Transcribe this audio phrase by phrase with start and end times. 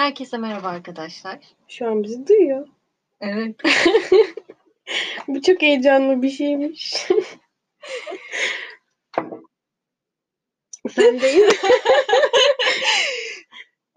[0.00, 1.38] Herkese merhaba arkadaşlar.
[1.68, 2.68] Şu an bizi duyuyor.
[3.20, 3.56] Evet.
[5.28, 7.08] Bu çok heyecanlı bir şeymiş.
[10.90, 11.52] Sen değil mi?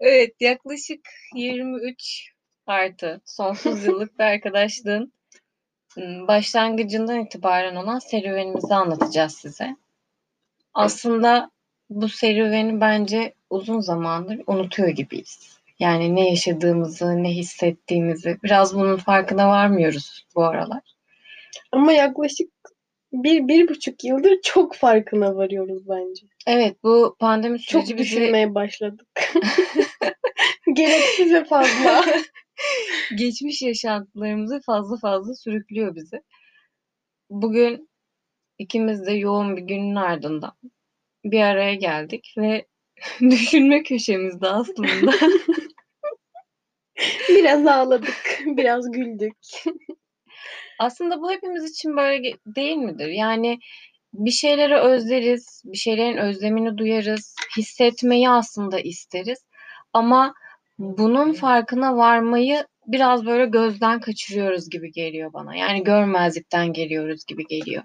[0.00, 1.00] evet yaklaşık
[1.34, 2.32] 23
[2.66, 5.12] artı sonsuz yıllık bir arkadaşlığın
[6.28, 9.76] başlangıcından itibaren olan serüvenimizi anlatacağız size.
[10.74, 11.50] Aslında
[11.90, 15.63] bu serüveni bence uzun zamandır unutuyor gibiyiz.
[15.78, 20.82] Yani ne yaşadığımızı, ne hissettiğimizi biraz bunun farkına varmıyoruz bu aralar.
[21.72, 22.50] Ama yaklaşık
[23.12, 26.26] bir, bir buçuk yıldır çok farkına varıyoruz bence.
[26.46, 29.08] Evet bu pandemi Çok süreci bizi düşünmeye başladık.
[30.72, 32.04] Gereksiz ve fazla.
[33.18, 36.22] geçmiş yaşantılarımızı fazla fazla sürüklüyor bizi.
[37.30, 37.90] Bugün
[38.58, 40.52] ikimiz de yoğun bir günün ardından
[41.24, 42.66] bir araya geldik ve
[43.20, 45.12] düşünme köşemizde aslında
[47.28, 49.36] Biraz ağladık, biraz güldük.
[50.78, 53.08] aslında bu hepimiz için böyle değil midir?
[53.08, 53.58] Yani
[54.14, 59.38] bir şeyleri özleriz, bir şeylerin özlemini duyarız, hissetmeyi aslında isteriz
[59.92, 60.34] ama
[60.78, 65.56] bunun farkına varmayı biraz böyle gözden kaçırıyoruz gibi geliyor bana.
[65.56, 67.82] Yani görmezlikten geliyoruz gibi geliyor.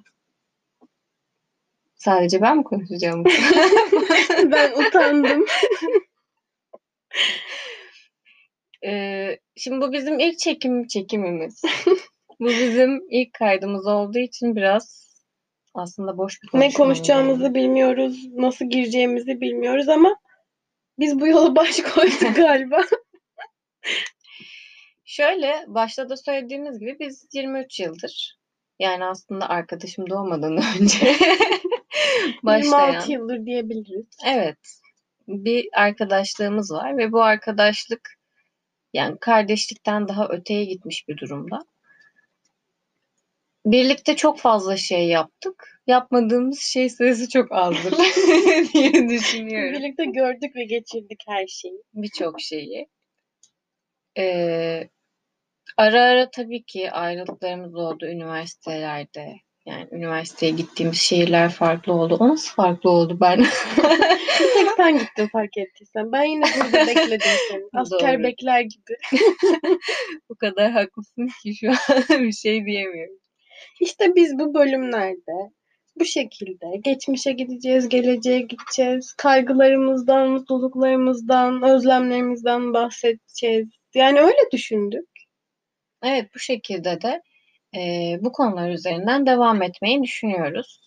[1.99, 3.23] Sadece ben mi konuşacağım?
[4.51, 5.45] Ben utandım.
[8.85, 11.61] Ee, şimdi bu bizim ilk çekim çekimimiz.
[12.39, 15.09] bu bizim ilk kaydımız olduğu için biraz
[15.73, 17.53] aslında boş bir Ne konuşacağımızı oldu.
[17.53, 20.15] bilmiyoruz, nasıl gireceğimizi bilmiyoruz ama
[20.99, 22.81] biz bu yola baş koyduk galiba.
[25.05, 28.39] Şöyle başta da söylediğimiz gibi biz 23 yıldır
[28.79, 31.15] yani aslında arkadaşım doğmadan önce
[32.43, 34.05] başlayan 26 yıldır diyebiliriz.
[34.25, 34.57] evet
[35.29, 38.19] bir arkadaşlığımız var ve bu arkadaşlık
[38.93, 41.65] yani kardeşlikten daha öteye gitmiş bir durumda.
[43.65, 45.81] Birlikte çok fazla şey yaptık.
[45.87, 47.91] Yapmadığımız şey sayısı çok azdır
[48.73, 49.73] diye düşünüyorum.
[49.73, 51.83] Birlikte gördük ve geçirdik her şeyi.
[51.93, 52.87] Birçok şeyi.
[54.17, 54.89] Ee,
[55.77, 59.35] ara ara tabii ki ayrılıklarımız oldu üniversitelerde.
[59.69, 62.17] Yani üniversiteye gittiğimiz şehirler farklı oldu.
[62.19, 63.45] O nasıl farklı oldu ben?
[64.37, 66.11] Tek sen gittin fark ettiysen.
[66.11, 67.63] Ben yine burada bekledim seni.
[67.73, 68.23] Asker Doğru.
[68.23, 68.97] bekler gibi.
[70.29, 73.15] Bu kadar haklısın ki şu an bir şey diyemiyorum.
[73.79, 75.51] İşte biz bu bölümlerde
[75.99, 79.13] bu şekilde geçmişe gideceğiz, geleceğe gideceğiz.
[79.17, 83.67] Kaygılarımızdan, mutluluklarımızdan, özlemlerimizden bahsedeceğiz.
[83.93, 85.09] Yani öyle düşündük.
[86.03, 87.21] Evet bu şekilde de
[87.75, 87.79] e,
[88.21, 90.81] bu konular üzerinden devam etmeyi düşünüyoruz.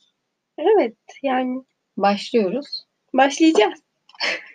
[0.59, 1.63] Evet yani
[1.97, 2.87] Başlıyoruz.
[3.15, 3.83] başlayacağız.